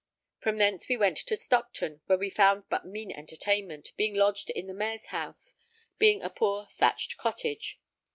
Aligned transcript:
From 0.39 0.57
thence 0.57 0.89
we 0.89 0.97
went 0.97 1.17
to 1.17 1.37
Stockton, 1.37 2.01
where 2.07 2.17
we 2.17 2.31
found 2.31 2.67
but 2.69 2.83
mean 2.87 3.11
entertainment, 3.11 3.91
being 3.97 4.15
lodged 4.15 4.49
in 4.49 4.65
the 4.65 4.73
Mayor's 4.73 5.09
house, 5.13 5.53
being 5.99 6.23
a 6.23 6.29
poor 6.31 6.65
thatched 6.71 7.17
cottage. 7.17 7.79